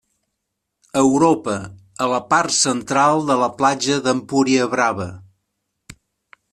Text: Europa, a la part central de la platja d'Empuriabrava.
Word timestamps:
Europa, 1.01 1.57
a 2.05 2.09
la 2.13 2.21
part 2.31 2.57
central 2.61 3.23
de 3.29 3.37
la 3.45 3.51
platja 3.61 4.01
d'Empuriabrava. 4.09 5.11